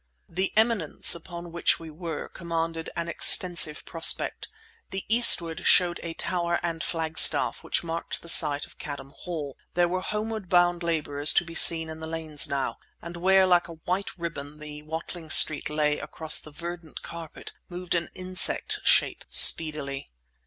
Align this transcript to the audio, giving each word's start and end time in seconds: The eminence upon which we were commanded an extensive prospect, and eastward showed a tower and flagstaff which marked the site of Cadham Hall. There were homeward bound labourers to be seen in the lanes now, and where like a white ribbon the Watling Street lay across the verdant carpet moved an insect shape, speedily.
The 0.27 0.51
eminence 0.57 1.13
upon 1.13 1.51
which 1.51 1.79
we 1.79 1.91
were 1.91 2.27
commanded 2.27 2.89
an 2.95 3.07
extensive 3.07 3.85
prospect, 3.85 4.47
and 4.91 5.03
eastward 5.07 5.67
showed 5.67 5.99
a 6.01 6.15
tower 6.15 6.59
and 6.63 6.81
flagstaff 6.81 7.63
which 7.63 7.83
marked 7.83 8.23
the 8.23 8.27
site 8.27 8.65
of 8.65 8.79
Cadham 8.79 9.13
Hall. 9.15 9.55
There 9.75 9.87
were 9.87 10.01
homeward 10.01 10.49
bound 10.49 10.81
labourers 10.81 11.33
to 11.33 11.45
be 11.45 11.53
seen 11.53 11.87
in 11.87 11.99
the 11.99 12.07
lanes 12.07 12.49
now, 12.49 12.79
and 12.99 13.15
where 13.15 13.45
like 13.45 13.67
a 13.67 13.73
white 13.85 14.17
ribbon 14.17 14.57
the 14.57 14.81
Watling 14.81 15.29
Street 15.29 15.69
lay 15.69 15.99
across 15.99 16.39
the 16.39 16.49
verdant 16.49 17.03
carpet 17.03 17.51
moved 17.69 17.93
an 17.93 18.09
insect 18.15 18.79
shape, 18.83 19.23
speedily. 19.29 20.09